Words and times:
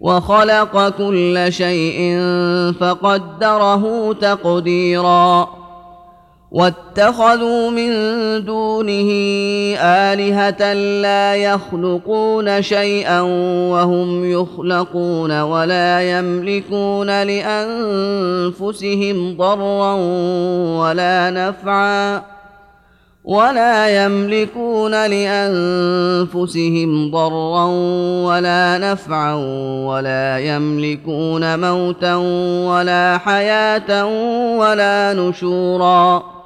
وخلق 0.00 0.88
كل 0.88 1.46
شيء 1.48 2.18
فقدره 2.80 4.12
تقديرا. 4.12 5.48
واتخذوا 6.50 7.70
من 7.70 7.90
دونه 8.44 9.10
آلهة 9.80 10.72
لا 11.02 11.34
يخلقون 11.36 12.62
شيئا 12.62 13.20
وهم 13.70 14.30
يخلقون 14.30 15.40
ولا 15.40 16.18
يملكون 16.18 17.22
لأنفسهم 17.22 18.76
ضرا 19.36 19.94
ولا 20.80 21.30
نفعا. 21.30 22.39
ولا 23.24 24.04
يملكون 24.04 24.90
لأنفسهم 25.06 26.50
ضرا 27.10 27.64
ولا 28.26 28.78
نفعا 28.78 29.34
ولا 29.84 30.38
يملكون 30.38 31.60
موتا 31.60 32.14
ولا 32.66 33.18
حياة 33.18 34.06
ولا 34.56 35.12
نشورا 35.12 36.39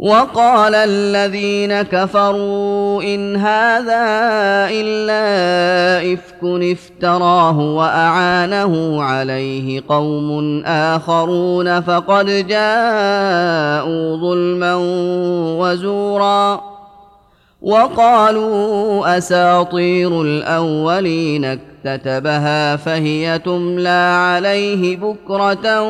وقال 0.00 0.74
الذين 0.74 1.82
كفروا 1.82 3.02
إن 3.02 3.36
هذا 3.36 4.04
إلا 4.72 6.12
إفك 6.12 6.42
افتراه 6.42 7.58
وأعانه 7.58 9.02
عليه 9.02 9.82
قوم 9.88 10.62
آخرون 10.64 11.80
فقد 11.80 12.26
جاءوا 12.26 14.16
ظلما 14.16 14.74
وزورا 15.60 16.60
وقالوا 17.62 19.18
أساطير 19.18 20.22
الأولين 20.22 21.44
اكتتبها 21.44 22.76
فهي 22.76 23.38
تملى 23.38 24.14
عليه 24.16 24.96
بكرة 24.96 25.82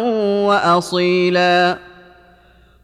وأصيلا 0.47 1.90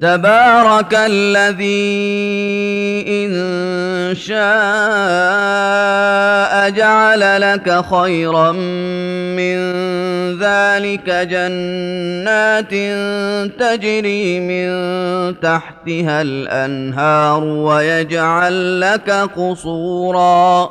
تبارك 0.00 0.94
الذي 0.94 1.84
إن 3.08 4.14
شاء 4.14 4.38
جعل 6.70 7.40
لك 7.40 7.84
خيرا 7.84 8.52
من 8.52 9.58
ذلك 10.38 11.10
جنات 11.10 12.74
تجري 13.60 14.40
من 14.40 14.68
تحتها 15.40 16.22
الأنهار 16.22 17.44
ويجعل 17.44 18.80
لك 18.80 19.10
قصورا 19.10 20.70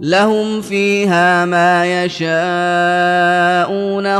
لهم 0.00 0.60
فيها 0.60 1.44
ما 1.44 2.04
يشاءون 2.04 2.30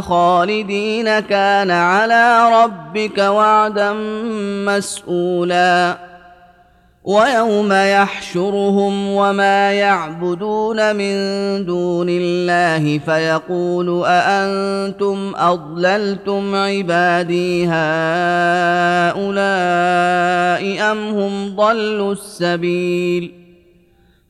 خالدين 0.00 1.20
كان 1.20 1.70
على 1.70 2.50
ربك 2.62 3.18
وعدا 3.18 3.92
مسؤولا. 4.66 5.98
ويوم 7.04 7.72
يحشرهم 7.72 9.08
وما 9.08 9.72
يعبدون 9.72 10.96
من 10.96 11.14
دون 11.66 12.06
الله 12.08 12.98
فيقول 12.98 14.04
أأنتم 14.06 15.32
أضللتم 15.36 16.54
عبادي 16.54 17.66
هؤلاء 17.66 17.74
أم 20.92 21.08
هم 21.08 21.56
ضلوا 21.56 22.12
السبيل؟ 22.12 23.43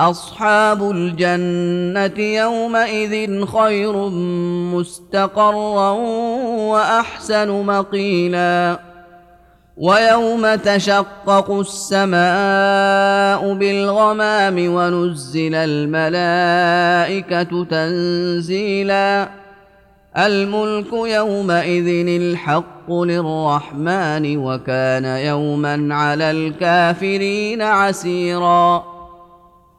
أصحاب 0.00 0.90
الجنة 0.90 2.24
يومئذ 2.24 3.46
خير 3.46 4.08
مستقرا 4.74 5.90
وأحسن 6.70 7.48
مقيلا. 7.48 8.80
ويوم 9.76 10.54
تشقق 10.54 11.50
السماء 11.50 13.54
بالغمام 13.54 14.74
ونزل 14.74 15.54
الملائكة 15.54 16.04
تنزيلا. 17.64 19.28
الملك 20.18 20.92
يومئذ 20.92 22.08
الحق 22.08 22.92
للرحمن 22.92 24.36
وكان 24.36 25.04
يوما 25.04 25.94
على 25.94 26.30
الكافرين 26.30 27.62
عسيرا. 27.62 28.89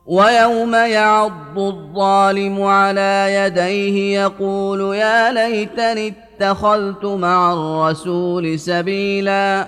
ويوم 0.06 0.76
يعض 0.76 1.60
الظالم 1.60 2.62
على 2.62 3.28
يديه 3.34 4.22
يقول 4.22 4.96
يا 4.96 5.32
ليتني 5.32 6.14
اتخذت 6.42 7.06
مع 7.06 7.54
الرسول 7.54 8.60
سبيلا. 8.60 9.68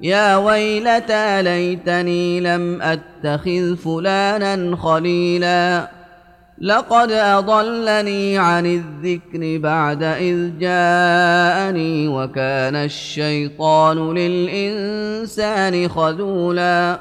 يا 0.00 0.36
ويلتى 0.36 1.42
ليتني 1.42 2.40
لم 2.40 2.82
أتخذ 2.82 3.76
فلانا 3.76 4.76
خليلا. 4.76 5.90
لقد 6.60 7.12
أضلني 7.12 8.38
عن 8.38 8.66
الذكر 8.66 9.58
بعد 9.62 10.02
إذ 10.02 10.58
جاءني 10.58 12.08
وكان 12.08 12.76
الشيطان 12.76 14.14
للإنسان 14.14 15.88
خذولا. 15.88 16.98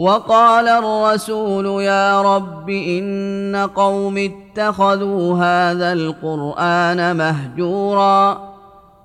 وقال 0.00 0.68
الرسول 0.68 1.82
يا 1.82 2.22
رب 2.22 2.70
إن 2.70 3.68
قوم 3.74 4.18
اتخذوا 4.18 5.34
هذا 5.38 5.92
القرآن 5.92 7.16
مهجورا 7.16 8.50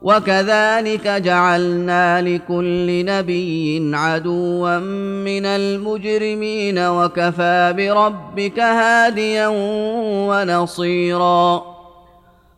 وكذلك 0.02 1.08
جعلنا 1.08 2.22
لكل 2.22 3.06
نبي 3.06 3.92
عدوا 3.94 4.80
من 5.26 5.46
المجرمين 5.46 6.80
وكفى 6.80 7.74
بربك 7.78 8.60
هاديا 8.60 9.48
ونصيرا 10.30 11.75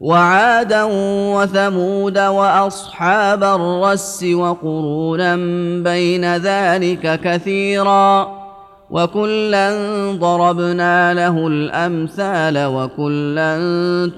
وعادا 0.00 0.84
وثمود 1.34 2.18
وأصحاب 2.18 3.44
الرس 3.44 4.24
وقرونا 4.24 5.36
بين 5.82 6.36
ذلك 6.36 7.20
كثيرا 7.20 8.38
وكلا 8.90 9.72
ضربنا 10.12 11.14
له 11.14 11.46
الأمثال 11.46 12.66
وكلا 12.66 13.56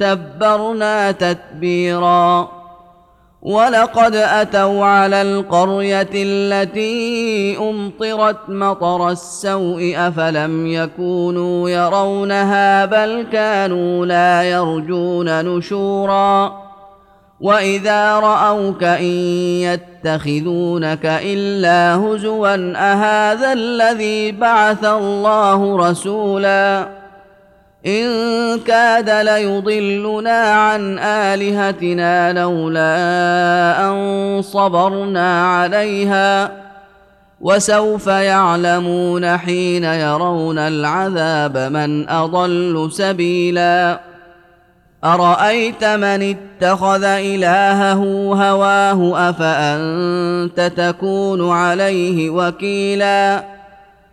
تبرنا 0.01 1.11
تتبيرا 1.13 2.60
ولقد 3.43 4.15
أتوا 4.15 4.85
على 4.85 5.23
القرية 5.23 6.11
التي 6.15 7.59
أمطرت 7.59 8.39
مطر 8.49 9.11
السوء 9.11 9.95
أفلم 9.97 10.67
يكونوا 10.67 11.71
يرونها 11.71 12.85
بل 12.85 13.27
كانوا 13.33 14.07
لا 14.07 14.43
يرجون 14.43 15.45
نشورا 15.45 16.61
وإذا 17.41 18.15
رأوك 18.15 18.85
إن 18.85 19.05
يتخذونك 19.65 21.07
إلا 21.07 21.97
هزوا 21.97 22.73
أهذا 22.77 23.53
الذي 23.53 24.33
بعث 24.33 24.85
الله 24.85 25.89
رسولا 25.91 27.00
إن 27.87 28.61
كاد 28.61 29.11
ليضلنا 29.11 30.41
عن 30.41 30.99
آلهتنا 30.99 32.33
لولا 32.33 32.91
أن 33.89 34.43
صبرنا 34.43 35.57
عليها 35.57 36.51
وسوف 37.41 38.07
يعلمون 38.07 39.37
حين 39.37 39.85
يرون 39.85 40.59
العذاب 40.59 41.59
من 41.59 42.09
أضل 42.09 42.89
سبيلا. 42.93 44.01
أرأيت 45.05 45.85
من 45.85 46.37
اتخذ 46.37 47.05
إلهه 47.05 47.95
هواه 48.35 49.31
أفأنت 49.31 50.73
تكون 50.77 51.51
عليه 51.51 52.31
وكيلاً؟ 52.31 53.60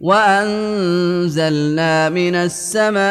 وأنزلنا 0.00 1.88
من 2.08 2.34
السماء 2.34 3.04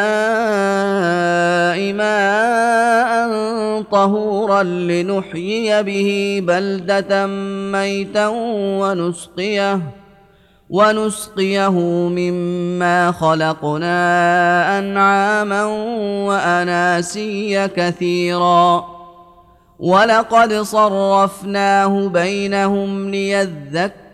ماء 1.93 3.81
طهورا 3.81 4.63
لنحيي 4.63 5.83
به 5.83 6.41
بلدة 6.47 7.27
ميتا 7.71 8.27
ونسقيه 8.79 9.81
ونسقيه 10.69 11.79
مما 12.09 13.11
خلقنا 13.11 13.99
أنعاما 14.79 15.65
وأناسيا 16.27 17.67
كثيرا. 17.67 18.85
ولقد 19.79 20.53
صرفناه 20.53 22.07
بينهم 22.07 23.09
ليذكروا 23.09 24.04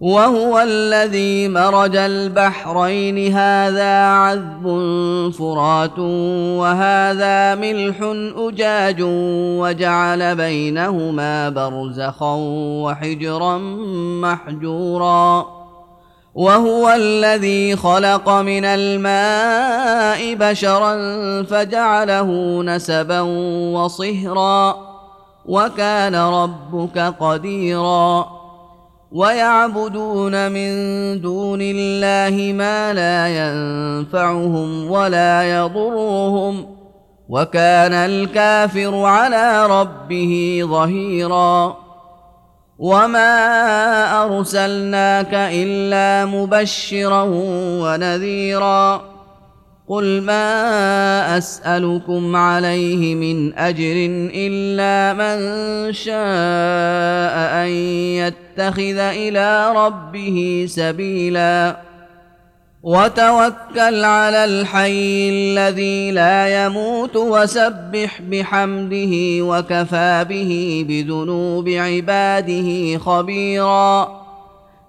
وهو 0.00 0.60
الذي 0.60 1.48
مرج 1.48 1.96
البحرين. 1.96 3.36
هذا 3.36 4.06
عذب 4.06 4.64
فرات 5.38 5.98
وهذا 6.58 7.54
ملح 7.54 7.96
أجاج 8.36 8.96
وجعل 9.60 10.36
بينهما 10.36 11.48
برزخا 11.48 12.34
وحجرا 12.84 13.58
محجورا. 14.22 15.46
وهو 16.34 16.90
الذي 16.90 17.76
خلق 17.76 18.28
من 18.28 18.64
الماء 18.64 20.34
بشرا 20.34 20.92
فجعله 21.42 22.62
نسبا 22.62 23.20
وصهرا. 23.72 24.76
وكان 25.46 26.14
ربك 26.14 26.98
قديرا. 26.98 28.35
ويعبدون 29.16 30.52
من 30.52 30.70
دون 31.20 31.58
الله 31.62 32.52
ما 32.52 32.92
لا 32.92 33.28
ينفعهم 33.28 34.90
ولا 34.90 35.58
يضرهم 35.58 36.66
وكان 37.28 37.92
الكافر 37.92 39.04
على 39.04 39.66
ربه 39.66 40.60
ظهيرا 40.64 41.76
وما 42.78 43.32
أرسلناك 44.24 45.34
إلا 45.34 46.26
مبشرا 46.26 47.22
ونذيرا 47.82 49.02
قل 49.88 50.22
ما 50.22 51.38
أسألكم 51.38 52.36
عليه 52.36 53.14
من 53.14 53.58
أجر 53.58 53.94
إلا 54.34 55.12
من 55.12 55.38
شاء 55.92 57.36
أن 57.64 57.68
يتخذ 58.56 58.98
إلى 58.98 59.72
ربه 59.76 60.66
سبيلا. 60.68 61.76
وتوكل 62.82 64.04
على 64.04 64.44
الحي 64.44 65.28
الذي 65.30 66.10
لا 66.10 66.64
يموت 66.64 67.16
وسبح 67.16 68.22
بحمده 68.22 69.44
وكفى 69.44 70.26
به 70.28 70.84
بذنوب 70.88 71.68
عباده 71.68 72.98
خبيرا. 72.98 74.22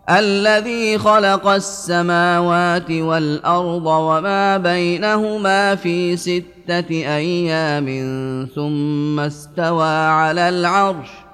الذي 0.09 0.97
خلق 0.97 1.47
السماوات 1.47 2.91
والأرض 2.91 3.85
وما 3.85 4.57
بينهما 4.57 5.75
في 5.75 6.17
ستة 6.17 6.89
أيام 6.91 7.87
ثم 8.55 9.19
استوى 9.19 9.89
على 9.89 10.49
العرش. 10.49 11.26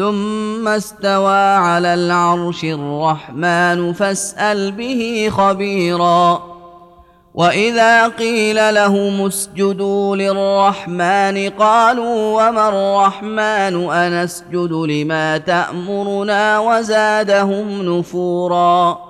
ثم 0.00 0.68
استوى 0.68 1.56
على 1.56 1.94
العرش 1.94 2.64
الرحمن 2.64 3.92
فاسأل 3.92 4.72
به 4.72 5.28
خبيرا. 5.32 6.42
وإذا 7.34 8.08
قيل 8.08 8.74
لهم 8.74 9.26
اسجدوا 9.26 10.16
للرحمن 10.16 11.50
قالوا 11.50 12.48
وما 12.48 12.68
الرحمن 12.68 13.90
أنسجد 13.90 14.72
لما 14.72 15.38
تأمرنا 15.38 16.58
وزادهم 16.58 17.82
نفورا. 17.82 19.09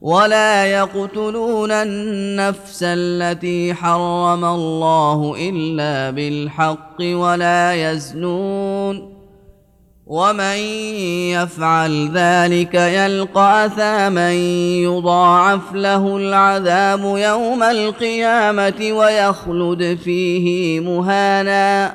ولا 0.00 0.66
يقتلون 0.66 1.70
النفس 1.70 2.80
التي 2.82 3.74
حرم 3.74 4.44
الله 4.44 5.34
إلا 5.38 6.10
بالحق 6.10 6.96
ولا 7.00 7.92
يزنون 7.92 9.20
ومن 10.06 10.56
يفعل 11.30 12.10
ذلك 12.14 12.74
يلقى 12.74 13.66
أثاما 13.66 14.32
يضاعف 14.82 15.72
له 15.74 16.16
العذاب 16.16 17.00
يوم 17.00 17.62
القيامة 17.62 18.88
ويخلد 18.92 19.98
فيه 20.04 20.80
مهانا 20.80 21.94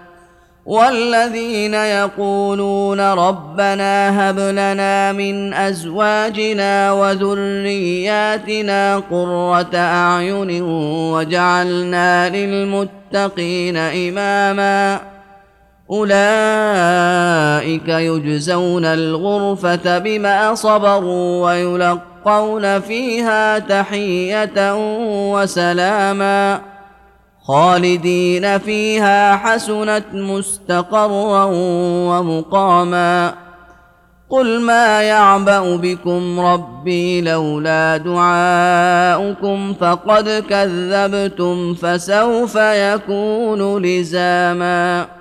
والذين 0.65 1.73
يقولون 1.73 2.99
ربنا 2.99 4.29
هب 4.29 4.39
لنا 4.39 5.11
من 5.11 5.53
أزواجنا 5.53 6.91
وذرياتنا 6.91 8.63
قرة 8.97 9.75
أعين 9.75 10.61
وجعلنا 11.13 12.29
للمتقين 12.29 13.77
إماما 13.77 14.99
أولئك 15.91 17.87
يجزون 17.87 18.85
الغرفة 18.85 19.97
بما 19.97 20.55
صبروا 20.55 21.45
ويلقون 21.45 22.79
فيها 22.79 23.59
تحية 23.59 24.75
وسلاما 25.33 26.70
خالدين 27.43 28.57
فيها 28.57 29.35
حسنت 29.35 30.05
مستقرا 30.13 31.45
ومقاما. 32.09 33.33
قل 34.29 34.61
ما 34.61 35.01
يعبأ 35.01 35.75
بكم 35.75 36.39
ربي 36.39 37.21
لولا 37.21 37.97
دعاؤكم 37.97 39.73
فقد 39.73 40.43
كذبتم 40.49 41.73
فسوف 41.73 42.55
يكون 42.55 43.81
لزاما. 43.81 45.20